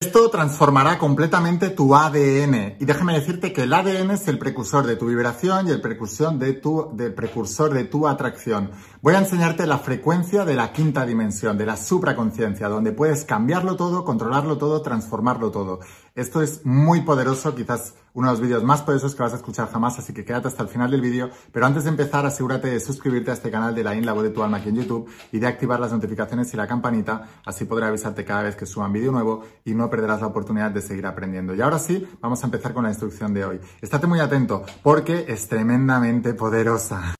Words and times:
Esto 0.00 0.30
transformará 0.30 0.96
completamente 0.96 1.70
tu 1.70 1.92
ADN 1.92 2.76
y 2.78 2.84
déjame 2.84 3.14
decirte 3.14 3.52
que 3.52 3.64
el 3.64 3.72
ADN 3.72 4.12
es 4.12 4.28
el 4.28 4.38
precursor 4.38 4.86
de 4.86 4.94
tu 4.94 5.06
vibración 5.06 5.66
y 5.66 5.72
el 5.72 5.80
precursor 5.80 6.34
de 6.34 6.52
tu, 6.52 6.96
precursor 7.16 7.74
de 7.74 7.82
tu 7.82 8.06
atracción. 8.06 8.70
Voy 9.02 9.16
a 9.16 9.18
enseñarte 9.18 9.66
la 9.66 9.78
frecuencia 9.78 10.44
de 10.44 10.54
la 10.54 10.72
quinta 10.72 11.04
dimensión, 11.04 11.58
de 11.58 11.66
la 11.66 11.76
supraconciencia, 11.76 12.68
donde 12.68 12.92
puedes 12.92 13.24
cambiarlo 13.24 13.74
todo, 13.74 14.04
controlarlo 14.04 14.56
todo, 14.56 14.82
transformarlo 14.82 15.50
todo. 15.50 15.80
Esto 16.18 16.42
es 16.42 16.66
muy 16.66 17.02
poderoso, 17.02 17.54
quizás 17.54 17.94
uno 18.12 18.26
de 18.26 18.32
los 18.32 18.40
vídeos 18.40 18.64
más 18.64 18.82
poderosos 18.82 19.14
que 19.14 19.22
vas 19.22 19.34
a 19.34 19.36
escuchar 19.36 19.70
jamás, 19.70 20.00
así 20.00 20.12
que 20.12 20.24
quédate 20.24 20.48
hasta 20.48 20.64
el 20.64 20.68
final 20.68 20.90
del 20.90 21.00
vídeo. 21.00 21.30
Pero 21.52 21.64
antes 21.64 21.84
de 21.84 21.90
empezar, 21.90 22.26
asegúrate 22.26 22.66
de 22.66 22.80
suscribirte 22.80 23.30
a 23.30 23.34
este 23.34 23.52
canal 23.52 23.72
de 23.72 23.84
la 23.84 23.94
In, 23.94 24.04
de 24.04 24.30
tu 24.30 24.42
alma 24.42 24.56
aquí 24.56 24.70
en 24.70 24.74
YouTube 24.74 25.08
y 25.30 25.38
de 25.38 25.46
activar 25.46 25.78
las 25.78 25.92
notificaciones 25.92 26.52
y 26.52 26.56
la 26.56 26.66
campanita, 26.66 27.22
así 27.46 27.66
podré 27.66 27.86
avisarte 27.86 28.24
cada 28.24 28.42
vez 28.42 28.56
que 28.56 28.66
suba 28.66 28.86
un 28.86 28.94
vídeo 28.94 29.12
nuevo 29.12 29.44
y 29.64 29.74
no 29.74 29.88
perderás 29.88 30.20
la 30.20 30.26
oportunidad 30.26 30.72
de 30.72 30.82
seguir 30.82 31.06
aprendiendo. 31.06 31.54
Y 31.54 31.60
ahora 31.60 31.78
sí, 31.78 32.04
vamos 32.20 32.42
a 32.42 32.46
empezar 32.46 32.74
con 32.74 32.82
la 32.82 32.88
instrucción 32.88 33.32
de 33.32 33.44
hoy. 33.44 33.60
Estate 33.80 34.08
muy 34.08 34.18
atento 34.18 34.64
porque 34.82 35.24
es 35.28 35.46
tremendamente 35.46 36.34
poderosa. 36.34 37.14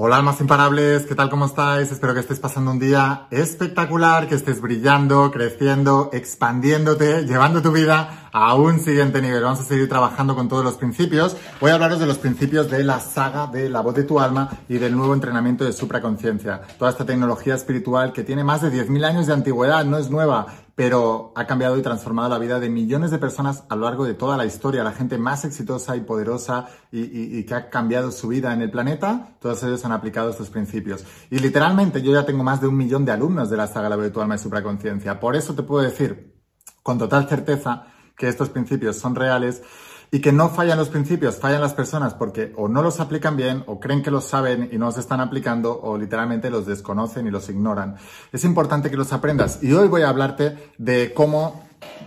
Hola 0.00 0.18
almas 0.18 0.40
imparables, 0.40 1.06
¿qué 1.06 1.16
tal? 1.16 1.28
¿Cómo 1.28 1.46
estáis? 1.46 1.90
Espero 1.90 2.14
que 2.14 2.20
estés 2.20 2.38
pasando 2.38 2.70
un 2.70 2.78
día 2.78 3.26
espectacular, 3.32 4.28
que 4.28 4.36
estés 4.36 4.60
brillando, 4.60 5.32
creciendo, 5.32 6.10
expandiéndote, 6.12 7.24
llevando 7.24 7.62
tu 7.62 7.72
vida 7.72 8.28
a 8.30 8.54
un 8.54 8.78
siguiente 8.78 9.20
nivel. 9.20 9.42
Vamos 9.42 9.58
a 9.58 9.64
seguir 9.64 9.88
trabajando 9.88 10.36
con 10.36 10.48
todos 10.48 10.62
los 10.62 10.76
principios. 10.76 11.36
Voy 11.60 11.72
a 11.72 11.74
hablaros 11.74 11.98
de 11.98 12.06
los 12.06 12.18
principios 12.18 12.70
de 12.70 12.84
la 12.84 13.00
saga 13.00 13.48
de 13.48 13.68
la 13.68 13.80
voz 13.80 13.96
de 13.96 14.04
tu 14.04 14.20
alma 14.20 14.48
y 14.68 14.78
del 14.78 14.96
nuevo 14.96 15.14
entrenamiento 15.14 15.64
de 15.64 15.72
supraconciencia. 15.72 16.60
Toda 16.78 16.92
esta 16.92 17.04
tecnología 17.04 17.56
espiritual 17.56 18.12
que 18.12 18.22
tiene 18.22 18.44
más 18.44 18.62
de 18.62 18.70
10.000 18.70 19.04
años 19.04 19.26
de 19.26 19.32
antigüedad, 19.32 19.84
no 19.84 19.98
es 19.98 20.10
nueva, 20.10 20.46
pero 20.78 21.32
ha 21.34 21.44
cambiado 21.44 21.76
y 21.76 21.82
transformado 21.82 22.28
la 22.28 22.38
vida 22.38 22.60
de 22.60 22.70
millones 22.70 23.10
de 23.10 23.18
personas 23.18 23.64
a 23.68 23.74
lo 23.74 23.86
largo 23.86 24.04
de 24.04 24.14
toda 24.14 24.36
la 24.36 24.46
historia. 24.46 24.84
La 24.84 24.92
gente 24.92 25.18
más 25.18 25.44
exitosa 25.44 25.96
y 25.96 26.02
poderosa 26.02 26.68
y, 26.92 27.42
que 27.42 27.54
ha 27.54 27.68
cambiado 27.68 28.12
su 28.12 28.28
vida 28.28 28.54
en 28.54 28.62
el 28.62 28.70
planeta, 28.70 29.36
todos 29.40 29.60
ellos 29.64 29.84
han 29.84 29.90
aplicado 29.90 30.30
estos 30.30 30.50
principios. 30.50 31.04
Y 31.30 31.40
literalmente 31.40 32.00
yo 32.00 32.12
ya 32.12 32.24
tengo 32.24 32.44
más 32.44 32.60
de 32.60 32.68
un 32.68 32.76
millón 32.76 33.04
de 33.04 33.10
alumnos 33.10 33.50
de 33.50 33.56
la 33.56 33.66
saga 33.66 33.88
La 33.88 33.96
Virtual 33.96 34.22
Alma 34.22 34.36
y 34.36 34.38
Supraconciencia. 34.38 35.18
Por 35.18 35.34
eso 35.34 35.52
te 35.52 35.64
puedo 35.64 35.82
decir 35.82 36.40
con 36.84 36.96
total 36.96 37.28
certeza 37.28 37.86
que 38.16 38.28
estos 38.28 38.48
principios 38.48 38.98
son 38.98 39.16
reales 39.16 39.64
y 40.10 40.20
que 40.20 40.32
no 40.32 40.48
fallan 40.48 40.78
los 40.78 40.88
principios, 40.88 41.36
fallan 41.36 41.60
las 41.60 41.74
personas 41.74 42.14
porque 42.14 42.52
o 42.56 42.68
no 42.68 42.82
los 42.82 43.00
aplican 43.00 43.36
bien 43.36 43.64
o 43.66 43.78
creen 43.78 44.02
que 44.02 44.10
los 44.10 44.24
saben 44.24 44.68
y 44.72 44.78
no 44.78 44.86
los 44.86 44.98
están 44.98 45.20
aplicando 45.20 45.78
o 45.80 45.98
literalmente 45.98 46.50
los 46.50 46.66
desconocen 46.66 47.26
y 47.26 47.30
los 47.30 47.48
ignoran. 47.48 47.96
Es 48.32 48.44
importante 48.44 48.90
que 48.90 48.96
los 48.96 49.12
aprendas 49.12 49.62
y 49.62 49.72
hoy 49.72 49.88
voy 49.88 50.02
a 50.02 50.08
hablarte 50.08 50.72
de 50.78 51.12
cómo 51.12 51.62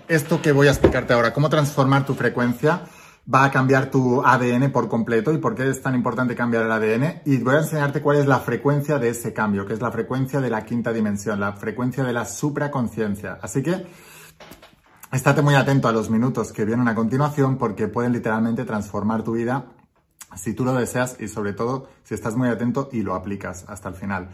esto 0.08 0.42
que 0.42 0.52
voy 0.52 0.68
a 0.68 0.72
explicarte 0.72 1.14
ahora, 1.14 1.34
cómo 1.34 1.50
transformar 1.50 2.06
tu 2.06 2.14
frecuencia 2.14 2.82
va 3.32 3.46
a 3.46 3.52
cambiar 3.52 3.92
tu 3.92 4.26
ADN 4.26 4.72
por 4.72 4.90
completo 4.90 5.32
y 5.32 5.38
por 5.38 5.56
qué 5.56 5.70
es 5.70 5.82
tan 5.82 5.96
importante 5.96 6.36
cambiar 6.36 6.64
el 6.64 6.72
ADN 6.72 7.22
y 7.26 7.38
voy 7.38 7.56
a 7.56 7.60
enseñarte 7.60 8.02
cuál 8.02 8.18
es 8.18 8.26
la 8.26 8.40
frecuencia 8.40 8.98
de 8.98 9.10
ese 9.10 9.32
cambio, 9.32 9.66
que 9.66 9.74
es 9.74 9.82
la 9.82 9.92
frecuencia 9.92 10.42
de 10.42 10.50
la 10.50 10.66
quinta 10.66 10.92
dimensión, 10.92 11.40
la 11.40 11.54
frecuencia 11.54 12.04
de 12.04 12.14
la 12.14 12.26
supraconciencia. 12.26 13.38
Así 13.42 13.62
que 13.62 13.86
Estate 15.12 15.42
muy 15.42 15.56
atento 15.56 15.90
a 15.90 15.92
los 15.92 16.10
minutos 16.10 16.54
que 16.54 16.64
vienen 16.64 16.88
a 16.88 16.96
continuación 16.96 17.58
porque 17.58 17.90
pueden 17.90 18.14
literalmente 18.14 18.64
transformar 18.64 19.24
tu 19.24 19.34
vida 19.34 19.66
si 20.38 20.54
tú 20.54 20.64
lo 20.64 20.74
deseas 20.74 21.18
y 21.20 21.28
sobre 21.28 21.52
todo 21.52 21.90
si 22.04 22.14
estás 22.14 22.38
muy 22.38 22.48
atento 22.48 22.88
y 22.94 23.02
lo 23.02 23.14
aplicas 23.14 23.66
hasta 23.68 23.90
el 23.90 23.96
final. 23.96 24.30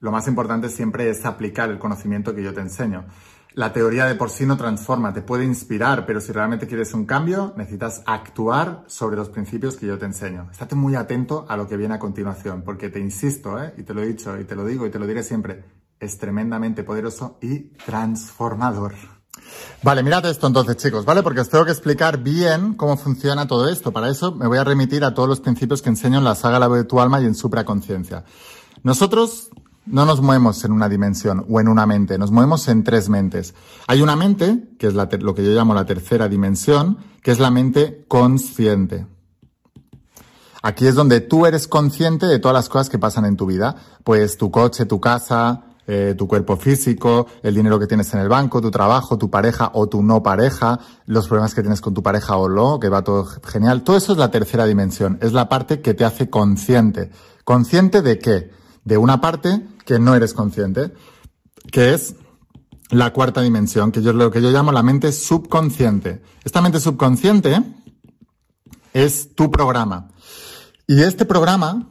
Lo 0.00 0.10
más 0.10 0.26
importante 0.26 0.70
siempre 0.70 1.10
es 1.10 1.26
aplicar 1.26 1.68
el 1.68 1.78
conocimiento 1.78 2.34
que 2.34 2.42
yo 2.42 2.54
te 2.54 2.62
enseño. 2.62 3.04
La 3.52 3.74
teoría 3.74 4.06
de 4.06 4.14
por 4.14 4.30
sí 4.30 4.46
no 4.46 4.56
transforma, 4.56 5.12
te 5.12 5.20
puede 5.20 5.44
inspirar, 5.44 6.06
pero 6.06 6.22
si 6.22 6.32
realmente 6.32 6.66
quieres 6.66 6.94
un 6.94 7.04
cambio, 7.04 7.52
necesitas 7.58 8.02
actuar 8.06 8.82
sobre 8.86 9.16
los 9.16 9.28
principios 9.28 9.76
que 9.76 9.86
yo 9.86 9.98
te 9.98 10.06
enseño. 10.06 10.48
Estate 10.50 10.74
muy 10.74 10.94
atento 10.94 11.44
a 11.50 11.58
lo 11.58 11.68
que 11.68 11.76
viene 11.76 11.94
a 11.94 11.98
continuación, 11.98 12.62
porque 12.62 12.88
te 12.88 12.98
insisto, 12.98 13.62
¿eh? 13.62 13.74
y 13.76 13.82
te 13.82 13.92
lo 13.92 14.02
he 14.02 14.06
dicho, 14.06 14.40
y 14.40 14.44
te 14.44 14.56
lo 14.56 14.64
digo, 14.64 14.86
y 14.86 14.90
te 14.90 14.98
lo 14.98 15.06
diré 15.06 15.22
siempre, 15.22 15.64
es 16.00 16.16
tremendamente 16.16 16.82
poderoso 16.82 17.36
y 17.42 17.74
transformador. 17.84 19.13
Vale, 19.82 20.02
mirad 20.02 20.24
esto 20.26 20.46
entonces, 20.46 20.76
chicos, 20.76 21.04
¿vale? 21.04 21.22
Porque 21.22 21.40
os 21.40 21.48
tengo 21.50 21.64
que 21.64 21.70
explicar 21.70 22.18
bien 22.18 22.74
cómo 22.74 22.96
funciona 22.96 23.46
todo 23.46 23.68
esto. 23.68 23.92
Para 23.92 24.08
eso 24.08 24.32
me 24.32 24.46
voy 24.46 24.58
a 24.58 24.64
remitir 24.64 25.04
a 25.04 25.12
todos 25.12 25.28
los 25.28 25.40
principios 25.40 25.82
que 25.82 25.90
enseño 25.90 26.18
en 26.18 26.24
la 26.24 26.34
saga 26.34 26.58
La 26.58 26.68
de 26.68 26.84
tu 26.84 27.00
alma 27.00 27.20
y 27.20 27.26
en 27.26 27.34
supraconciencia. 27.34 28.24
Nosotros 28.82 29.50
no 29.86 30.06
nos 30.06 30.22
movemos 30.22 30.64
en 30.64 30.72
una 30.72 30.88
dimensión 30.88 31.44
o 31.48 31.60
en 31.60 31.68
una 31.68 31.86
mente, 31.86 32.16
nos 32.16 32.30
movemos 32.30 32.68
en 32.68 32.84
tres 32.84 33.08
mentes. 33.08 33.54
Hay 33.86 34.00
una 34.00 34.16
mente, 34.16 34.70
que 34.78 34.86
es 34.86 34.94
lo 34.94 35.34
que 35.34 35.44
yo 35.44 35.50
llamo 35.50 35.74
la 35.74 35.84
tercera 35.84 36.28
dimensión, 36.28 36.98
que 37.22 37.30
es 37.30 37.38
la 37.38 37.50
mente 37.50 38.04
consciente. 38.08 39.06
Aquí 40.62 40.86
es 40.86 40.94
donde 40.94 41.20
tú 41.20 41.44
eres 41.44 41.68
consciente 41.68 42.24
de 42.24 42.38
todas 42.38 42.54
las 42.54 42.70
cosas 42.70 42.88
que 42.88 42.98
pasan 42.98 43.26
en 43.26 43.36
tu 43.36 43.44
vida. 43.44 43.76
Pues 44.02 44.38
tu 44.38 44.50
coche, 44.50 44.86
tu 44.86 44.98
casa, 44.98 45.64
eh, 45.86 46.14
tu 46.16 46.26
cuerpo 46.26 46.56
físico, 46.56 47.26
el 47.42 47.54
dinero 47.54 47.78
que 47.78 47.86
tienes 47.86 48.12
en 48.14 48.20
el 48.20 48.28
banco, 48.28 48.60
tu 48.60 48.70
trabajo, 48.70 49.18
tu 49.18 49.30
pareja 49.30 49.70
o 49.74 49.88
tu 49.88 50.02
no 50.02 50.22
pareja, 50.22 50.78
los 51.06 51.28
problemas 51.28 51.54
que 51.54 51.62
tienes 51.62 51.80
con 51.80 51.94
tu 51.94 52.02
pareja 52.02 52.36
o 52.36 52.48
no, 52.48 52.80
que 52.80 52.88
va 52.88 53.02
todo 53.02 53.26
genial. 53.44 53.82
Todo 53.82 53.96
eso 53.96 54.12
es 54.12 54.18
la 54.18 54.30
tercera 54.30 54.66
dimensión, 54.66 55.18
es 55.20 55.32
la 55.32 55.48
parte 55.48 55.80
que 55.80 55.94
te 55.94 56.04
hace 56.04 56.30
consciente. 56.30 57.10
¿Consciente 57.44 58.02
de 58.02 58.18
qué? 58.18 58.50
De 58.84 58.96
una 58.96 59.20
parte 59.20 59.66
que 59.84 59.98
no 59.98 60.14
eres 60.14 60.32
consciente, 60.32 60.92
que 61.70 61.94
es 61.94 62.16
la 62.90 63.12
cuarta 63.12 63.42
dimensión, 63.42 63.92
que 63.92 64.02
yo 64.02 64.12
lo 64.12 64.30
que 64.30 64.40
yo 64.40 64.50
llamo 64.50 64.72
la 64.72 64.82
mente 64.82 65.12
subconsciente. 65.12 66.22
Esta 66.44 66.60
mente 66.60 66.80
subconsciente 66.80 67.62
es 68.92 69.34
tu 69.34 69.50
programa. 69.50 70.08
Y 70.86 71.02
este 71.02 71.24
programa 71.24 71.90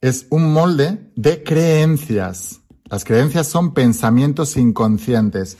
es 0.00 0.26
un 0.30 0.52
molde 0.52 1.12
de 1.16 1.42
creencias. 1.42 2.59
Las 2.90 3.04
creencias 3.04 3.46
son 3.46 3.72
pensamientos 3.72 4.56
inconscientes. 4.56 5.56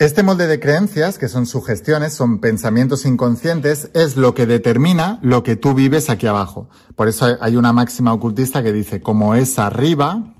Este 0.00 0.24
molde 0.24 0.48
de 0.48 0.58
creencias, 0.58 1.16
que 1.16 1.28
son 1.28 1.46
sugestiones, 1.46 2.12
son 2.12 2.40
pensamientos 2.40 3.06
inconscientes, 3.06 3.88
es 3.94 4.16
lo 4.16 4.34
que 4.34 4.44
determina 4.44 5.20
lo 5.22 5.44
que 5.44 5.54
tú 5.54 5.74
vives 5.74 6.10
aquí 6.10 6.26
abajo. 6.26 6.68
Por 6.96 7.06
eso 7.06 7.36
hay 7.40 7.54
una 7.54 7.72
máxima 7.72 8.12
ocultista 8.12 8.64
que 8.64 8.72
dice, 8.72 9.00
como 9.00 9.36
es 9.36 9.60
arriba, 9.60 10.34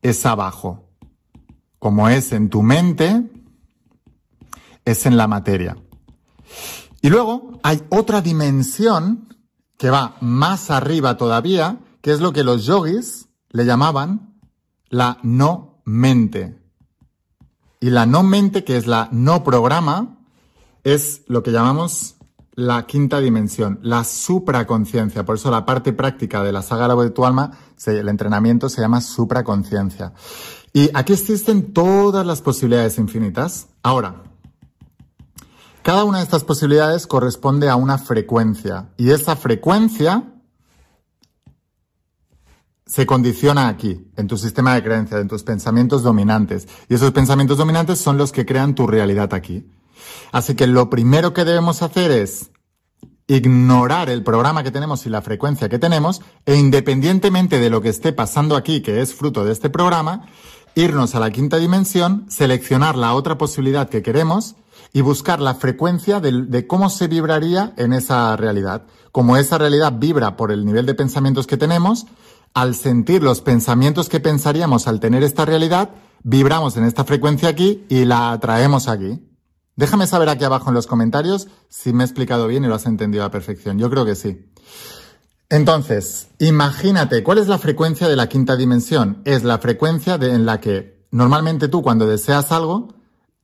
es 0.00 0.24
abajo. 0.24 0.88
Como 1.78 2.08
es 2.08 2.32
en 2.32 2.48
tu 2.48 2.62
mente, 2.62 3.30
es 4.86 5.04
en 5.04 5.18
la 5.18 5.26
materia. 5.26 5.76
Y 7.02 7.10
luego 7.10 7.60
hay 7.62 7.82
otra 7.90 8.22
dimensión 8.22 9.28
que 9.76 9.90
va 9.90 10.16
más 10.22 10.70
arriba 10.70 11.18
todavía, 11.18 11.78
que 12.00 12.12
es 12.12 12.20
lo 12.20 12.32
que 12.32 12.42
los 12.42 12.64
yogis 12.64 13.28
le 13.50 13.66
llamaban 13.66 14.35
la 14.88 15.18
no 15.22 15.80
mente. 15.84 16.58
Y 17.80 17.90
la 17.90 18.06
no 18.06 18.22
mente, 18.22 18.64
que 18.64 18.76
es 18.76 18.86
la 18.86 19.08
no 19.12 19.44
programa, 19.44 20.18
es 20.84 21.22
lo 21.26 21.42
que 21.42 21.52
llamamos 21.52 22.16
la 22.54 22.86
quinta 22.86 23.20
dimensión, 23.20 23.78
la 23.82 24.02
supraconciencia. 24.02 25.24
Por 25.24 25.36
eso 25.36 25.50
la 25.50 25.66
parte 25.66 25.92
práctica 25.92 26.42
de 26.42 26.52
la 26.52 26.62
saga 26.62 26.88
La 26.88 26.94
de 26.94 27.10
tu 27.10 27.26
alma, 27.26 27.52
el 27.84 28.08
entrenamiento 28.08 28.68
se 28.68 28.80
llama 28.80 29.02
supraconciencia. 29.02 30.14
Y 30.72 30.90
aquí 30.94 31.12
existen 31.12 31.72
todas 31.72 32.26
las 32.26 32.40
posibilidades 32.40 32.98
infinitas. 32.98 33.68
Ahora, 33.82 34.22
cada 35.82 36.04
una 36.04 36.18
de 36.18 36.24
estas 36.24 36.44
posibilidades 36.44 37.06
corresponde 37.06 37.68
a 37.68 37.76
una 37.76 37.98
frecuencia. 37.98 38.88
Y 38.96 39.10
esa 39.10 39.36
frecuencia 39.36 40.24
se 42.86 43.04
condiciona 43.04 43.68
aquí, 43.68 44.10
en 44.16 44.28
tu 44.28 44.38
sistema 44.38 44.74
de 44.74 44.84
creencias, 44.84 45.20
en 45.20 45.28
tus 45.28 45.42
pensamientos 45.42 46.02
dominantes. 46.02 46.68
Y 46.88 46.94
esos 46.94 47.10
pensamientos 47.10 47.58
dominantes 47.58 47.98
son 47.98 48.16
los 48.16 48.32
que 48.32 48.46
crean 48.46 48.74
tu 48.74 48.86
realidad 48.86 49.34
aquí. 49.34 49.66
Así 50.32 50.54
que 50.54 50.66
lo 50.66 50.88
primero 50.88 51.32
que 51.32 51.44
debemos 51.44 51.82
hacer 51.82 52.12
es 52.12 52.50
ignorar 53.26 54.08
el 54.08 54.22
programa 54.22 54.62
que 54.62 54.70
tenemos 54.70 55.04
y 55.04 55.10
la 55.10 55.20
frecuencia 55.20 55.68
que 55.68 55.80
tenemos 55.80 56.22
e 56.44 56.54
independientemente 56.54 57.58
de 57.58 57.70
lo 57.70 57.80
que 57.80 57.88
esté 57.88 58.12
pasando 58.12 58.54
aquí, 58.54 58.82
que 58.82 59.00
es 59.00 59.14
fruto 59.14 59.44
de 59.44 59.52
este 59.52 59.68
programa, 59.68 60.26
irnos 60.76 61.14
a 61.14 61.20
la 61.20 61.30
quinta 61.30 61.56
dimensión, 61.56 62.26
seleccionar 62.28 62.96
la 62.96 63.14
otra 63.14 63.36
posibilidad 63.36 63.88
que 63.88 64.02
queremos 64.02 64.54
y 64.92 65.00
buscar 65.00 65.40
la 65.40 65.54
frecuencia 65.54 66.20
de, 66.20 66.66
cómo 66.66 66.88
se 66.88 67.08
vibraría 67.08 67.72
en 67.76 67.92
esa 67.92 68.36
realidad. 68.36 68.84
Como 69.10 69.36
esa 69.36 69.58
realidad 69.58 69.94
vibra 69.98 70.36
por 70.36 70.52
el 70.52 70.64
nivel 70.64 70.86
de 70.86 70.94
pensamientos 70.94 71.46
que 71.46 71.56
tenemos, 71.56 72.06
al 72.56 72.74
sentir 72.74 73.22
los 73.22 73.42
pensamientos 73.42 74.08
que 74.08 74.18
pensaríamos 74.18 74.88
al 74.88 74.98
tener 74.98 75.22
esta 75.22 75.44
realidad, 75.44 75.90
vibramos 76.22 76.78
en 76.78 76.84
esta 76.84 77.04
frecuencia 77.04 77.50
aquí 77.50 77.84
y 77.90 78.06
la 78.06 78.32
atraemos 78.32 78.88
aquí. 78.88 79.22
Déjame 79.76 80.06
saber 80.06 80.30
aquí 80.30 80.42
abajo 80.44 80.70
en 80.70 80.74
los 80.74 80.86
comentarios 80.86 81.48
si 81.68 81.92
me 81.92 82.02
he 82.02 82.06
explicado 82.06 82.46
bien 82.46 82.64
y 82.64 82.68
lo 82.68 82.74
has 82.74 82.86
entendido 82.86 83.26
a 83.26 83.30
perfección. 83.30 83.78
Yo 83.78 83.90
creo 83.90 84.06
que 84.06 84.14
sí. 84.14 84.50
Entonces, 85.50 86.28
imagínate, 86.38 87.22
¿cuál 87.22 87.36
es 87.36 87.46
la 87.46 87.58
frecuencia 87.58 88.08
de 88.08 88.16
la 88.16 88.30
quinta 88.30 88.56
dimensión? 88.56 89.20
Es 89.26 89.44
la 89.44 89.58
frecuencia 89.58 90.14
en 90.14 90.46
la 90.46 90.58
que 90.58 91.06
normalmente 91.10 91.68
tú 91.68 91.82
cuando 91.82 92.06
deseas 92.06 92.52
algo, 92.52 92.88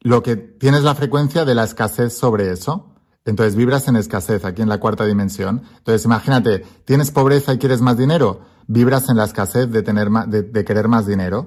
lo 0.00 0.22
que 0.22 0.36
tienes 0.36 0.84
la 0.84 0.94
frecuencia 0.94 1.44
de 1.44 1.54
la 1.54 1.64
escasez 1.64 2.16
sobre 2.16 2.50
eso. 2.50 2.91
Entonces 3.24 3.54
vibras 3.54 3.86
en 3.88 3.96
escasez 3.96 4.44
aquí 4.44 4.62
en 4.62 4.68
la 4.68 4.80
cuarta 4.80 5.04
dimensión. 5.04 5.62
Entonces 5.78 6.04
imagínate, 6.04 6.64
tienes 6.84 7.10
pobreza 7.10 7.54
y 7.54 7.58
quieres 7.58 7.80
más 7.80 7.96
dinero, 7.96 8.40
vibras 8.66 9.08
en 9.08 9.16
la 9.16 9.24
escasez 9.24 9.70
de, 9.70 9.82
tener 9.82 10.10
de, 10.10 10.64
querer 10.64 10.88
más 10.88 11.06
dinero. 11.06 11.46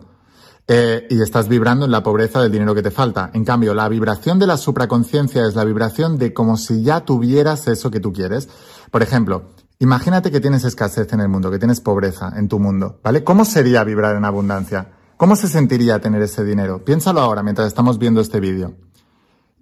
Eh, 0.67 1.05
y 1.11 1.21
estás 1.21 1.47
vibrando 1.47 1.85
en 1.85 1.91
la 1.91 2.01
pobreza 2.01 2.41
del 2.41 2.51
dinero 2.51 2.73
que 2.73 2.81
te 2.81 2.89
falta. 2.89 3.29
En 3.33 3.45
cambio, 3.45 3.75
la 3.75 3.87
vibración 3.87 4.39
de 4.39 4.47
la 4.47 4.57
supraconciencia 4.57 5.45
es 5.45 5.53
la 5.53 5.63
vibración 5.63 6.17
de 6.17 6.33
como 6.33 6.57
si 6.57 6.81
ya 6.81 7.01
tuvieras 7.01 7.67
eso 7.67 7.91
que 7.91 7.99
tú 7.99 8.11
quieres. 8.11 8.49
Por 8.89 9.03
ejemplo, 9.03 9.51
imagínate 9.77 10.31
que 10.31 10.39
tienes 10.39 10.63
escasez 10.63 11.13
en 11.13 11.19
el 11.19 11.29
mundo, 11.29 11.51
que 11.51 11.59
tienes 11.59 11.81
pobreza 11.81 12.33
en 12.35 12.47
tu 12.47 12.57
mundo, 12.57 12.99
¿vale? 13.03 13.23
¿Cómo 13.23 13.45
sería 13.45 13.83
vibrar 13.83 14.15
en 14.15 14.25
abundancia? 14.25 14.93
¿Cómo 15.17 15.35
se 15.35 15.47
sentiría 15.47 15.99
tener 15.99 16.23
ese 16.23 16.43
dinero? 16.43 16.83
Piénsalo 16.83 17.21
ahora 17.21 17.43
mientras 17.43 17.67
estamos 17.67 17.99
viendo 17.99 18.19
este 18.19 18.39
vídeo. 18.39 18.73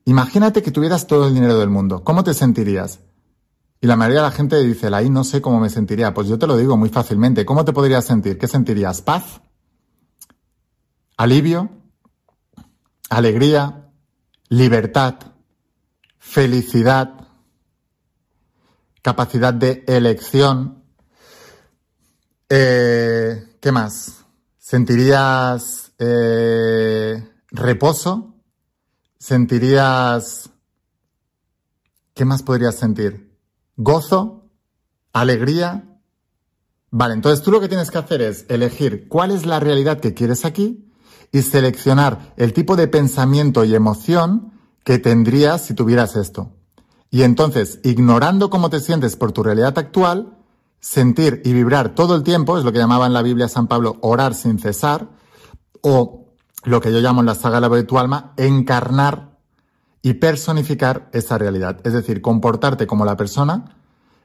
Imagínate 0.06 0.62
que 0.62 0.72
tuvieras 0.72 1.08
todo 1.08 1.28
el 1.28 1.34
dinero 1.34 1.58
del 1.58 1.70
mundo. 1.70 2.04
¿Cómo 2.04 2.24
te 2.24 2.34
sentirías? 2.34 3.00
Y 3.80 3.88
la 3.88 3.96
mayoría 3.96 4.22
de 4.22 4.28
la 4.28 4.32
gente 4.32 4.62
dice, 4.62 4.88
ahí 4.94 5.10
no 5.10 5.24
sé 5.24 5.42
cómo 5.42 5.60
me 5.60 5.70
sentiría. 5.70 6.14
Pues 6.14 6.28
yo 6.28 6.38
te 6.38 6.48
lo 6.48 6.58
digo 6.58 6.78
muy 6.78 6.90
fácilmente. 6.90 7.46
¿Cómo 7.46 7.66
te 7.66 7.74
podrías 7.74 8.06
sentir? 8.06 8.38
¿Qué 8.38 8.48
sentirías? 8.48 9.02
¿Paz? 9.02 9.42
¿Alivio? 11.18 11.70
¿Alegría? 13.10 13.90
¿Libertad? 14.50 15.16
¿Felicidad? 16.18 17.14
¿Capacidad 19.02 19.54
de 19.54 19.84
elección? 19.88 20.84
Eh, 22.50 23.58
¿Qué 23.60 23.72
más? 23.72 24.24
¿Sentirías 24.58 25.92
eh, 26.00 27.22
reposo? 27.52 28.33
¿Sentirías... 29.24 30.50
¿Qué 32.14 32.26
más 32.26 32.44
podrías 32.44 32.76
sentir? 32.76 33.40
¿Gozo? 33.78 34.50
¿Alegría? 35.14 35.98
Vale, 36.92 37.14
entonces 37.14 37.42
tú 37.42 37.50
lo 37.50 37.62
que 37.62 37.70
tienes 37.70 37.90
que 37.90 38.00
hacer 38.00 38.22
es 38.22 38.46
elegir 38.50 39.08
cuál 39.08 39.32
es 39.32 39.46
la 39.46 39.62
realidad 39.62 40.02
que 40.02 40.14
quieres 40.14 40.44
aquí 40.44 40.92
y 41.32 41.42
seleccionar 41.42 42.34
el 42.36 42.52
tipo 42.52 42.76
de 42.76 42.90
pensamiento 42.90 43.64
y 43.64 43.74
emoción 43.74 44.52
que 44.84 45.00
tendrías 45.00 45.62
si 45.62 45.74
tuvieras 45.74 46.18
esto. 46.18 46.52
Y 47.10 47.22
entonces, 47.24 47.80
ignorando 47.86 48.50
cómo 48.50 48.70
te 48.70 48.82
sientes 48.82 49.16
por 49.16 49.32
tu 49.32 49.42
realidad 49.42 49.78
actual, 49.78 50.38
sentir 50.82 51.42
y 51.46 51.54
vibrar 51.54 51.96
todo 51.96 52.18
el 52.18 52.24
tiempo, 52.24 52.58
es 52.58 52.66
lo 52.66 52.74
que 52.74 52.80
llamaba 52.80 53.06
en 53.06 53.14
la 53.14 53.22
Biblia 53.22 53.48
San 53.48 53.70
Pablo 53.70 53.96
orar 54.02 54.34
sin 54.34 54.60
cesar, 54.60 55.08
o 55.80 56.23
lo 56.64 56.82
que 56.82 56.92
yo 56.92 57.00
llamo 57.00 57.22
en 57.22 57.28
la 57.28 57.36
saga 57.36 57.60
de 57.68 57.84
tu 57.84 57.98
alma, 57.98 58.34
encarnar 58.38 59.38
y 60.02 60.16
personificar 60.16 61.10
esa 61.14 61.38
realidad. 61.38 61.80
Es 61.84 61.94
decir, 61.94 62.22
comportarte 62.22 62.88
como 62.88 63.06
la 63.06 63.18
persona 63.18 63.78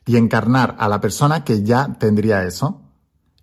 y 0.05 0.17
encarnar 0.17 0.76
a 0.79 0.88
la 0.88 1.00
persona 1.00 1.44
que 1.44 1.62
ya 1.62 1.96
tendría 1.99 2.44
eso. 2.44 2.82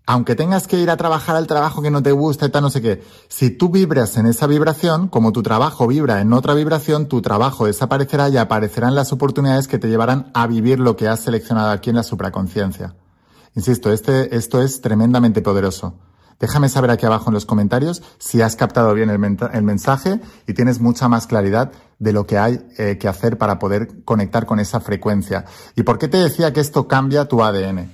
Aunque 0.07 0.35
tengas 0.35 0.67
que 0.67 0.77
ir 0.77 0.91
a 0.91 0.97
trabajar 0.97 1.35
al 1.35 1.47
trabajo 1.47 1.81
que 1.81 1.89
no 1.89 2.03
te 2.03 2.11
gusta 2.11 2.45
y 2.45 2.49
tal, 2.49 2.61
no 2.61 2.69
sé 2.69 2.81
qué, 2.81 3.03
si 3.27 3.49
tú 3.49 3.69
vibras 3.69 4.17
en 4.17 4.27
esa 4.27 4.45
vibración, 4.45 5.07
como 5.07 5.31
tu 5.31 5.41
trabajo 5.41 5.87
vibra 5.87 6.21
en 6.21 6.31
otra 6.31 6.53
vibración, 6.53 7.07
tu 7.07 7.21
trabajo 7.21 7.65
desaparecerá 7.65 8.29
y 8.29 8.37
aparecerán 8.37 8.93
las 8.93 9.11
oportunidades 9.11 9.67
que 9.67 9.79
te 9.79 9.87
llevarán 9.87 10.29
a 10.35 10.45
vivir 10.45 10.79
lo 10.79 10.95
que 10.95 11.07
has 11.07 11.21
seleccionado 11.21 11.71
aquí 11.71 11.89
en 11.89 11.95
la 11.95 12.03
supraconciencia. 12.03 12.93
Insisto, 13.55 13.91
este, 13.91 14.35
esto 14.35 14.61
es 14.61 14.81
tremendamente 14.81 15.41
poderoso. 15.41 15.95
Déjame 16.39 16.69
saber 16.69 16.91
aquí 16.91 17.05
abajo 17.05 17.29
en 17.29 17.33
los 17.33 17.45
comentarios 17.45 18.03
si 18.17 18.41
has 18.41 18.55
captado 18.55 18.93
bien 18.93 19.09
el, 19.09 19.63
mensaje 19.63 20.19
y 20.47 20.53
tienes 20.53 20.81
mucha 20.81 21.07
más 21.07 21.27
claridad 21.27 21.71
de 21.99 22.13
lo 22.13 22.25
que 22.27 22.37
hay 22.37 22.59
eh, 22.77 22.97
que 22.99 23.07
hacer 23.07 23.37
para 23.37 23.57
poder 23.57 24.03
conectar 24.03 24.45
con 24.45 24.59
esa 24.59 24.79
frecuencia. 24.79 25.45
¿Y 25.75 25.83
por 25.83 25.97
qué 25.97 26.07
te 26.07 26.17
decía 26.17 26.51
que 26.51 26.59
esto 26.59 26.87
cambia 26.87 27.27
tu 27.27 27.41
ADN? 27.41 27.89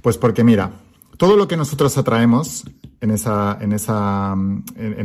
Pues 0.00 0.16
porque 0.16 0.44
mira, 0.44 0.72
todo 1.16 1.36
lo 1.36 1.48
que 1.48 1.56
nosotros 1.56 1.98
atraemos 1.98 2.64
en, 3.00 3.10
en 3.10 3.72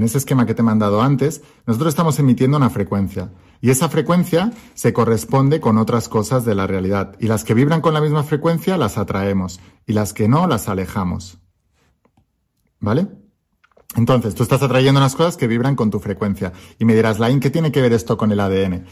ese 0.03 0.18
esquema 0.18 0.45
que 0.45 0.53
te 0.53 0.62
he 0.62 0.65
mandado 0.65 1.01
antes, 1.01 1.41
nosotros 1.65 1.89
estamos 1.89 2.19
emitiendo 2.19 2.57
una 2.57 2.69
frecuencia. 2.69 3.31
Y 3.59 3.71
esa 3.71 3.89
frecuencia 3.89 4.51
se 4.75 4.94
corresponde 4.94 5.59
con 5.59 5.79
otras 5.79 6.09
cosas 6.09 6.45
de 6.45 6.53
la 6.53 6.68
realidad. 6.68 7.15
Y 7.19 7.27
las 7.27 7.44
que 7.44 7.56
vibran 7.56 7.81
con 7.81 7.95
la 7.95 8.01
misma 8.01 8.24
frecuencia 8.24 8.77
las 8.77 8.97
atraemos. 8.97 9.59
Y 9.88 9.94
las 9.94 10.13
que 10.13 10.27
no 10.27 10.47
las 10.47 10.69
alejamos. 10.69 11.39
¿Vale? 12.79 13.07
Entonces, 13.95 14.35
tú 14.35 14.44
estás 14.44 14.62
atrayendo 14.62 15.00
unas 15.00 15.15
cosas 15.15 15.38
que 15.38 15.47
vibran 15.47 15.75
con 15.75 15.89
tu 15.89 16.00
frecuencia. 16.00 16.53
Y 16.77 16.85
me 16.85 16.94
dirás, 16.94 17.19
Lain, 17.19 17.39
¿qué 17.39 17.50
tiene 17.50 17.71
que 17.71 17.81
ver 17.81 17.94
esto 17.94 18.18
con 18.18 18.31
el 18.31 18.39
ADN? 18.39 18.85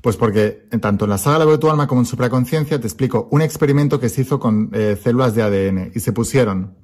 Pues 0.00 0.16
porque 0.16 0.68
tanto 0.80 1.04
en 1.04 1.10
la 1.10 1.18
saga 1.18 1.38
La 1.38 1.46
de 1.46 1.58
tu 1.58 1.70
alma 1.70 1.86
como 1.86 2.02
en 2.02 2.06
supraconciencia 2.06 2.80
te 2.80 2.86
explico 2.86 3.28
un 3.30 3.42
experimento 3.42 3.98
que 3.98 4.08
se 4.08 4.22
hizo 4.22 4.38
con 4.38 4.70
eh, 4.72 4.98
células 5.02 5.34
de 5.34 5.42
ADN 5.42 5.92
y 5.94 6.00
se 6.00 6.12
pusieron 6.12 6.76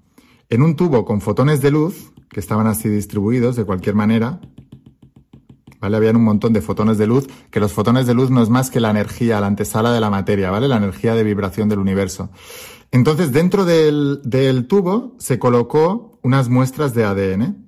en 0.49 0.63
un 0.63 0.77
tubo 0.77 1.05
con 1.05 1.21
fotones 1.21 1.61
de 1.61 1.71
luz, 1.71 2.13
que 2.31 2.41
estaban 2.41 2.67
así 2.67 2.89
distribuidos 2.89 3.55
de 3.55 3.65
cualquier 3.65 3.95
manera, 3.95 4.41
¿vale? 5.81 5.97
Habían 5.97 6.17
un 6.17 6.25
montón 6.25 6.53
de 6.53 6.63
fotones 6.63 6.99
de 6.99 7.07
luz, 7.07 7.27
que 7.51 7.61
los 7.61 7.73
fotones 7.73 8.07
de 8.07 8.15
luz 8.15 8.31
no 8.31 8.43
es 8.43 8.49
más 8.49 8.71
que 8.71 8.81
la 8.81 8.91
energía, 8.91 9.41
la 9.41 9.47
antesala 9.47 9.93
de 9.93 10.01
la 10.01 10.11
materia, 10.11 10.51
¿vale? 10.51 10.69
La 10.69 10.77
energía 10.77 11.15
de 11.15 11.25
vibración 11.25 11.69
del 11.69 11.79
universo. 11.79 12.31
Entonces, 12.91 13.33
dentro 13.33 13.65
del, 13.65 14.21
del 14.25 14.67
tubo 14.67 15.15
se 15.19 15.39
colocó 15.39 16.19
unas 16.23 16.49
muestras 16.49 16.95
de 16.95 17.05
ADN. 17.05 17.65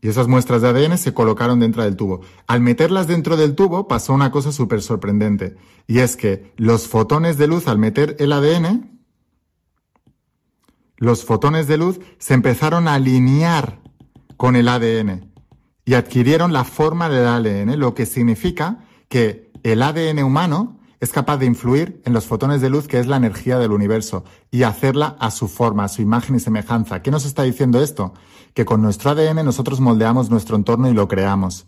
Y 0.00 0.08
esas 0.08 0.28
muestras 0.28 0.62
de 0.62 0.68
ADN 0.68 0.98
se 0.98 1.14
colocaron 1.14 1.58
dentro 1.58 1.82
del 1.82 1.96
tubo. 1.96 2.20
Al 2.46 2.60
meterlas 2.60 3.08
dentro 3.08 3.36
del 3.36 3.54
tubo 3.54 3.88
pasó 3.88 4.12
una 4.12 4.30
cosa 4.30 4.52
súper 4.52 4.82
sorprendente. 4.82 5.56
Y 5.86 5.98
es 5.98 6.16
que 6.16 6.52
los 6.56 6.86
fotones 6.86 7.38
de 7.38 7.48
luz, 7.48 7.66
al 7.66 7.78
meter 7.78 8.14
el 8.20 8.32
ADN, 8.32 9.00
los 10.98 11.24
fotones 11.24 11.66
de 11.66 11.78
luz 11.78 12.00
se 12.18 12.34
empezaron 12.34 12.88
a 12.88 12.94
alinear 12.94 13.80
con 14.36 14.54
el 14.54 14.68
ADN 14.68 15.25
y 15.86 15.94
adquirieron 15.94 16.52
la 16.52 16.64
forma 16.64 17.08
del 17.08 17.26
ADN, 17.26 17.78
lo 17.78 17.94
que 17.94 18.04
significa 18.04 18.80
que 19.08 19.50
el 19.62 19.82
ADN 19.82 20.22
humano 20.22 20.78
es 20.98 21.12
capaz 21.12 21.38
de 21.38 21.46
influir 21.46 22.02
en 22.04 22.12
los 22.12 22.26
fotones 22.26 22.60
de 22.60 22.68
luz, 22.68 22.88
que 22.88 22.98
es 22.98 23.06
la 23.06 23.16
energía 23.16 23.58
del 23.58 23.70
universo, 23.70 24.24
y 24.50 24.64
hacerla 24.64 25.16
a 25.20 25.30
su 25.30 25.46
forma, 25.46 25.84
a 25.84 25.88
su 25.88 26.02
imagen 26.02 26.36
y 26.36 26.40
semejanza. 26.40 27.02
¿Qué 27.02 27.12
nos 27.12 27.24
está 27.24 27.44
diciendo 27.44 27.80
esto? 27.80 28.14
Que 28.52 28.64
con 28.64 28.82
nuestro 28.82 29.10
ADN 29.10 29.44
nosotros 29.44 29.80
moldeamos 29.80 30.28
nuestro 30.28 30.56
entorno 30.56 30.90
y 30.90 30.92
lo 30.92 31.06
creamos. 31.06 31.66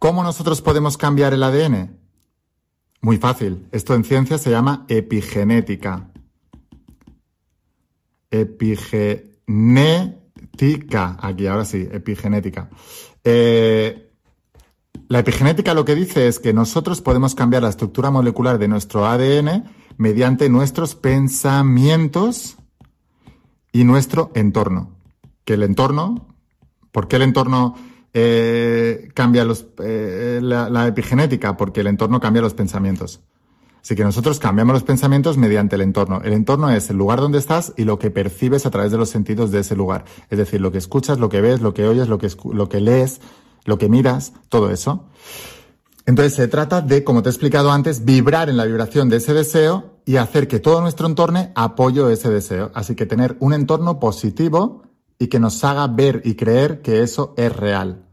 ¿Cómo 0.00 0.24
nosotros 0.24 0.60
podemos 0.60 0.96
cambiar 0.96 1.32
el 1.32 1.44
ADN? 1.44 1.96
Muy 3.00 3.18
fácil. 3.18 3.68
Esto 3.70 3.94
en 3.94 4.04
ciencia 4.04 4.38
se 4.38 4.50
llama 4.50 4.84
epigenética. 4.88 6.08
Epigenética. 8.30 11.16
Aquí, 11.20 11.46
ahora 11.46 11.64
sí, 11.64 11.88
epigenética. 11.92 12.70
Eh, 13.24 14.10
la 15.08 15.18
epigenética 15.18 15.74
lo 15.74 15.84
que 15.84 15.94
dice 15.94 16.28
es 16.28 16.38
que 16.38 16.52
nosotros 16.52 17.00
podemos 17.00 17.34
cambiar 17.34 17.62
la 17.62 17.68
estructura 17.68 18.10
molecular 18.10 18.58
de 18.58 18.68
nuestro 18.68 19.06
ADN 19.06 19.64
mediante 19.96 20.48
nuestros 20.48 20.94
pensamientos 20.94 22.56
y 23.72 23.84
nuestro 23.84 24.30
entorno. 24.34 25.00
El 25.50 25.64
entorno, 25.64 26.28
¿por 26.92 27.08
qué 27.08 27.16
el 27.16 27.22
entorno 27.22 27.74
eh, 28.14 29.08
cambia 29.14 29.46
eh, 29.82 30.38
la, 30.42 30.86
epigenética? 30.86 31.56
Porque 31.56 31.80
el 31.80 31.88
entorno 31.88 32.20
cambia 32.20 32.42
los 32.42 32.54
pensamientos. 32.54 33.20
Así 33.82 33.94
que 33.94 34.04
nosotros 34.04 34.38
cambiamos 34.38 34.74
los 34.74 34.82
pensamientos 34.82 35.36
mediante 35.36 35.76
el 35.76 35.82
entorno. 35.82 36.20
El 36.22 36.32
entorno 36.32 36.70
es 36.70 36.90
el 36.90 36.96
lugar 36.96 37.20
donde 37.20 37.38
estás 37.38 37.72
y 37.76 37.84
lo 37.84 37.98
que 37.98 38.10
percibes 38.10 38.66
a 38.66 38.70
través 38.70 38.92
de 38.92 38.98
los 38.98 39.08
sentidos 39.08 39.50
de 39.50 39.60
ese 39.60 39.76
lugar. 39.76 40.04
Es 40.28 40.38
decir, 40.38 40.60
lo 40.60 40.70
que 40.70 40.78
escuchas, 40.78 41.18
lo 41.18 41.28
que 41.28 41.40
ves, 41.40 41.60
lo 41.60 41.74
que 41.74 41.86
oyes, 41.86 42.08
lo 42.08 42.18
que, 42.18 42.30
lo 42.52 42.68
que 42.68 42.80
lees, 42.80 43.20
lo 43.64 43.78
que 43.78 43.88
miras, 43.88 44.32
todo 44.48 44.70
eso. 44.70 45.06
Entonces 46.06 46.34
se 46.34 46.48
trata 46.48 46.80
de, 46.80 47.04
como 47.04 47.22
te 47.22 47.28
he 47.28 47.32
explicado 47.32 47.70
antes, 47.70 48.04
vibrar 48.04 48.48
en 48.48 48.56
la 48.56 48.64
vibración 48.64 49.08
de 49.08 49.16
ese 49.16 49.32
deseo 49.32 50.00
y 50.04 50.16
hacer 50.16 50.48
que 50.48 50.58
todo 50.58 50.80
nuestro 50.80 51.06
entorno 51.06 51.50
apoye 51.54 52.12
ese 52.12 52.30
deseo. 52.30 52.70
Así 52.74 52.94
que 52.94 53.06
tener 53.06 53.36
un 53.40 53.52
entorno 53.52 54.00
positivo 54.00 54.82
y 55.18 55.28
que 55.28 55.38
nos 55.38 55.62
haga 55.62 55.86
ver 55.86 56.22
y 56.24 56.34
creer 56.34 56.82
que 56.82 57.02
eso 57.02 57.34
es 57.36 57.54
real. 57.54 58.09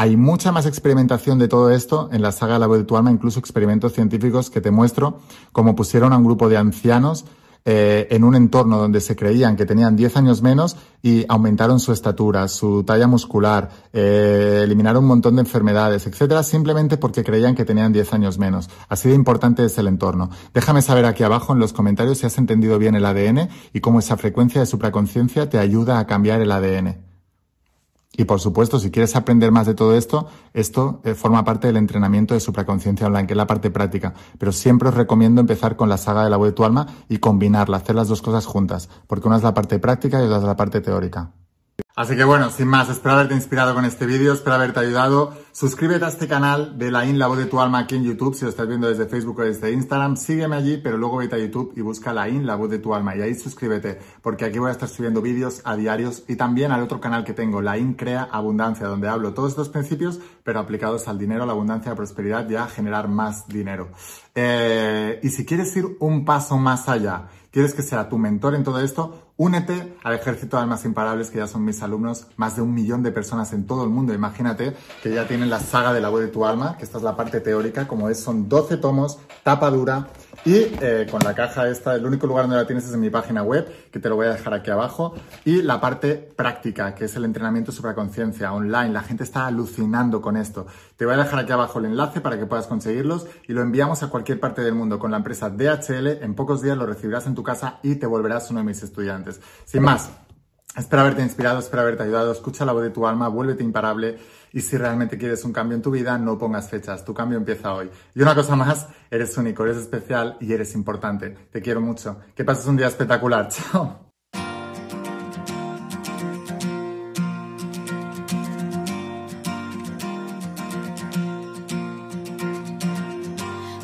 Hay 0.00 0.16
mucha 0.16 0.50
más 0.50 0.64
experimentación 0.64 1.38
de 1.38 1.46
todo 1.46 1.68
esto 1.68 2.08
en 2.10 2.22
la 2.22 2.32
saga 2.32 2.58
La 2.58 2.66
voz 2.66 2.78
de 2.78 2.84
tu 2.84 2.96
alma, 2.96 3.10
incluso 3.10 3.38
experimentos 3.38 3.92
científicos 3.92 4.48
que 4.48 4.62
te 4.62 4.70
muestro, 4.70 5.20
como 5.52 5.76
pusieron 5.76 6.14
a 6.14 6.16
un 6.16 6.24
grupo 6.24 6.48
de 6.48 6.56
ancianos 6.56 7.26
eh, 7.66 8.08
en 8.10 8.24
un 8.24 8.34
entorno 8.34 8.78
donde 8.78 9.02
se 9.02 9.14
creían 9.14 9.56
que 9.56 9.66
tenían 9.66 9.96
10 9.96 10.16
años 10.16 10.40
menos 10.40 10.78
y 11.02 11.26
aumentaron 11.28 11.80
su 11.80 11.92
estatura, 11.92 12.48
su 12.48 12.82
talla 12.82 13.08
muscular, 13.08 13.68
eh, 13.92 14.62
eliminaron 14.64 15.02
un 15.02 15.08
montón 15.08 15.36
de 15.36 15.42
enfermedades, 15.42 16.06
etcétera, 16.06 16.44
simplemente 16.44 16.96
porque 16.96 17.22
creían 17.22 17.54
que 17.54 17.66
tenían 17.66 17.92
10 17.92 18.14
años 18.14 18.38
menos. 18.38 18.70
Así 18.88 19.10
de 19.10 19.14
importante 19.14 19.66
es 19.66 19.76
el 19.76 19.86
entorno. 19.86 20.30
Déjame 20.54 20.80
saber 20.80 21.04
aquí 21.04 21.24
abajo 21.24 21.52
en 21.52 21.58
los 21.58 21.74
comentarios 21.74 22.16
si 22.16 22.24
has 22.24 22.38
entendido 22.38 22.78
bien 22.78 22.94
el 22.94 23.04
ADN 23.04 23.50
y 23.74 23.80
cómo 23.80 23.98
esa 23.98 24.16
frecuencia 24.16 24.62
de 24.62 24.66
supraconciencia 24.66 25.50
te 25.50 25.58
ayuda 25.58 25.98
a 25.98 26.06
cambiar 26.06 26.40
el 26.40 26.52
ADN. 26.52 27.09
Y 28.20 28.26
por 28.26 28.38
supuesto, 28.38 28.78
si 28.78 28.90
quieres 28.90 29.16
aprender 29.16 29.50
más 29.50 29.66
de 29.66 29.72
todo 29.72 29.96
esto, 29.96 30.28
esto 30.52 31.00
eh, 31.04 31.14
forma 31.14 31.42
parte 31.42 31.68
del 31.68 31.78
entrenamiento 31.78 32.34
de 32.34 32.40
supraconciencia 32.40 33.06
online, 33.06 33.26
que 33.26 33.32
es 33.32 33.36
la 33.38 33.46
parte 33.46 33.70
práctica. 33.70 34.12
Pero 34.38 34.52
siempre 34.52 34.90
os 34.90 34.94
recomiendo 34.94 35.40
empezar 35.40 35.74
con 35.74 35.88
la 35.88 35.96
saga 35.96 36.22
de 36.22 36.28
la 36.28 36.36
voz 36.36 36.48
de 36.48 36.52
tu 36.52 36.62
alma 36.62 36.86
y 37.08 37.16
combinarla, 37.16 37.78
hacer 37.78 37.96
las 37.96 38.08
dos 38.08 38.20
cosas 38.20 38.44
juntas, 38.44 38.90
porque 39.06 39.26
una 39.26 39.38
es 39.38 39.42
la 39.42 39.54
parte 39.54 39.78
práctica 39.78 40.20
y 40.20 40.26
otra 40.26 40.36
es 40.36 40.42
la 40.42 40.54
parte 40.54 40.82
teórica. 40.82 41.30
Así 41.96 42.14
que 42.14 42.24
bueno, 42.24 42.50
sin 42.50 42.68
más, 42.68 42.90
espero 42.90 43.14
haberte 43.14 43.34
inspirado 43.34 43.74
con 43.74 43.86
este 43.86 44.04
vídeo, 44.04 44.34
espero 44.34 44.56
haberte 44.56 44.80
ayudado. 44.80 45.32
Suscríbete 45.52 46.04
a 46.04 46.08
este 46.08 46.28
canal 46.28 46.78
de 46.78 46.92
la 46.92 47.04
IN, 47.04 47.18
la 47.18 47.26
voz 47.26 47.36
de 47.36 47.46
tu 47.46 47.60
alma 47.60 47.80
aquí 47.80 47.96
en 47.96 48.04
YouTube, 48.04 48.34
si 48.36 48.44
lo 48.44 48.50
estás 48.50 48.68
viendo 48.68 48.88
desde 48.88 49.06
Facebook 49.06 49.40
o 49.40 49.42
desde 49.42 49.72
Instagram. 49.72 50.16
Sígueme 50.16 50.54
allí, 50.54 50.76
pero 50.76 50.96
luego 50.96 51.16
vete 51.16 51.34
a 51.34 51.38
YouTube 51.40 51.72
y 51.76 51.80
busca 51.80 52.12
la 52.12 52.28
IN, 52.28 52.46
la 52.46 52.54
voz 52.54 52.70
de 52.70 52.78
tu 52.78 52.94
alma. 52.94 53.16
Y 53.16 53.22
ahí 53.22 53.34
suscríbete, 53.34 53.98
porque 54.22 54.44
aquí 54.44 54.60
voy 54.60 54.68
a 54.68 54.72
estar 54.72 54.88
subiendo 54.88 55.20
vídeos 55.20 55.60
a 55.64 55.74
diarios 55.74 56.22
y 56.28 56.36
también 56.36 56.70
al 56.70 56.82
otro 56.82 57.00
canal 57.00 57.24
que 57.24 57.32
tengo, 57.32 57.60
la 57.62 57.76
IN 57.78 57.94
Crea 57.94 58.28
Abundancia, 58.30 58.86
donde 58.86 59.08
hablo 59.08 59.34
todos 59.34 59.50
estos 59.50 59.68
principios, 59.68 60.20
pero 60.44 60.60
aplicados 60.60 61.08
al 61.08 61.18
dinero, 61.18 61.42
a 61.42 61.46
la 61.46 61.52
abundancia, 61.52 61.90
a 61.90 61.94
la 61.94 61.96
prosperidad 61.96 62.48
y 62.48 62.54
a 62.54 62.66
generar 62.66 63.08
más 63.08 63.48
dinero. 63.48 63.88
Eh, 64.36 65.18
y 65.20 65.30
si 65.30 65.44
quieres 65.44 65.76
ir 65.76 65.96
un 65.98 66.24
paso 66.24 66.58
más 66.58 66.88
allá, 66.88 67.26
quieres 67.50 67.74
que 67.74 67.82
sea 67.82 68.08
tu 68.08 68.18
mentor 68.18 68.54
en 68.54 68.62
todo 68.62 68.80
esto, 68.80 69.30
Únete 69.40 69.96
al 70.04 70.12
ejército 70.12 70.58
de 70.58 70.64
almas 70.64 70.84
imparables 70.84 71.30
que 71.30 71.38
ya 71.38 71.46
son 71.46 71.64
mis 71.64 71.82
alumnos, 71.82 72.26
más 72.36 72.56
de 72.56 72.60
un 72.60 72.74
millón 72.74 73.02
de 73.02 73.10
personas 73.10 73.54
en 73.54 73.66
todo 73.66 73.84
el 73.84 73.88
mundo. 73.88 74.12
Imagínate 74.12 74.74
que 75.02 75.14
ya 75.14 75.26
tienen 75.26 75.39
la 75.48 75.60
saga 75.60 75.92
de 75.92 76.00
la 76.00 76.08
voz 76.08 76.20
de 76.20 76.28
tu 76.28 76.44
alma, 76.44 76.76
que 76.76 76.84
esta 76.84 76.98
es 76.98 77.04
la 77.04 77.16
parte 77.16 77.40
teórica, 77.40 77.88
como 77.88 78.08
es, 78.08 78.20
son 78.20 78.48
12 78.48 78.76
tomos, 78.76 79.18
tapa 79.42 79.70
dura 79.70 80.08
y 80.44 80.54
eh, 80.54 81.06
con 81.10 81.20
la 81.22 81.34
caja 81.34 81.68
esta, 81.68 81.94
el 81.94 82.06
único 82.06 82.26
lugar 82.26 82.44
donde 82.44 82.56
la 82.56 82.66
tienes 82.66 82.86
es 82.86 82.94
en 82.94 83.00
mi 83.00 83.10
página 83.10 83.42
web, 83.42 83.90
que 83.90 83.98
te 83.98 84.08
lo 84.08 84.16
voy 84.16 84.26
a 84.26 84.30
dejar 84.30 84.54
aquí 84.54 84.70
abajo, 84.70 85.14
y 85.44 85.62
la 85.62 85.80
parte 85.80 86.14
práctica, 86.14 86.94
que 86.94 87.04
es 87.04 87.16
el 87.16 87.24
entrenamiento 87.24 87.72
sobre 87.72 87.94
conciencia 87.94 88.52
online. 88.52 88.90
La 88.90 89.02
gente 89.02 89.24
está 89.24 89.46
alucinando 89.46 90.20
con 90.22 90.36
esto. 90.36 90.66
Te 90.96 91.04
voy 91.04 91.14
a 91.14 91.18
dejar 91.18 91.40
aquí 91.40 91.52
abajo 91.52 91.78
el 91.78 91.86
enlace 91.86 92.20
para 92.20 92.38
que 92.38 92.46
puedas 92.46 92.66
conseguirlos 92.66 93.26
y 93.48 93.52
lo 93.52 93.62
enviamos 93.62 94.02
a 94.02 94.08
cualquier 94.08 94.40
parte 94.40 94.62
del 94.62 94.74
mundo 94.74 94.98
con 94.98 95.10
la 95.10 95.18
empresa 95.18 95.50
DHL. 95.50 96.22
En 96.22 96.34
pocos 96.34 96.62
días 96.62 96.76
lo 96.76 96.86
recibirás 96.86 97.26
en 97.26 97.34
tu 97.34 97.42
casa 97.42 97.78
y 97.82 97.96
te 97.96 98.06
volverás 98.06 98.50
uno 98.50 98.60
de 98.60 98.66
mis 98.66 98.82
estudiantes. 98.82 99.40
Sin 99.64 99.82
más, 99.82 100.10
espero 100.76 101.02
haberte 101.02 101.22
inspirado, 101.22 101.58
espero 101.58 101.82
haberte 101.82 102.02
ayudado. 102.02 102.32
Escucha 102.32 102.64
la 102.64 102.72
voz 102.72 102.82
de 102.82 102.90
tu 102.90 103.06
alma, 103.06 103.28
vuélvete 103.28 103.62
imparable. 103.62 104.18
Y 104.52 104.60
si 104.60 104.76
realmente 104.76 105.16
quieres 105.16 105.44
un 105.44 105.52
cambio 105.52 105.76
en 105.76 105.82
tu 105.82 105.90
vida, 105.90 106.18
no 106.18 106.36
pongas 106.36 106.68
fechas. 106.68 107.04
Tu 107.04 107.14
cambio 107.14 107.38
empieza 107.38 107.72
hoy. 107.72 107.88
Y 108.14 108.22
una 108.22 108.34
cosa 108.34 108.56
más, 108.56 108.88
eres 109.10 109.36
único, 109.36 109.64
eres 109.64 109.76
especial 109.76 110.36
y 110.40 110.52
eres 110.52 110.74
importante. 110.74 111.30
Te 111.50 111.62
quiero 111.62 111.80
mucho. 111.80 112.18
Que 112.34 112.44
pases 112.44 112.66
un 112.66 112.76
día 112.76 112.88
espectacular. 112.88 113.48
Chao. 113.72 114.10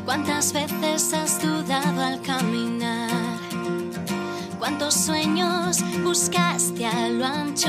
¿Cuántas 0.05 0.53
veces 0.53 1.13
sueños 5.07 5.85
buscaste 6.03 6.85
a 6.85 7.09
lo 7.09 7.25
ancho 7.25 7.69